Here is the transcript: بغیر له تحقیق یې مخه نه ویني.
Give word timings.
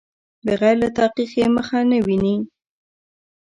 بغیر 0.45 0.75
له 0.83 0.89
تحقیق 0.97 1.31
یې 1.39 1.47
مخه 1.55 1.79
نه 1.91 1.97
ویني. 2.05 2.35